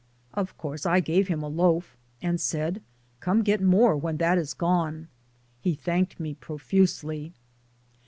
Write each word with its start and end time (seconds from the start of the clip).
Of 0.33 0.57
course 0.57 0.87
I 0.87 0.99
gave 0.99 1.27
him 1.27 1.43
a 1.43 1.47
loaf, 1.47 1.95
and 2.23 2.41
said, 2.41 2.81
"Come 3.19 3.43
get 3.43 3.61
more 3.61 3.95
when 3.95 4.17
that 4.17 4.39
is 4.39 4.55
gone." 4.55 5.09
He 5.61 5.75
thanked 5.75 6.19
me 6.19 6.33
profusely. 6.33 7.33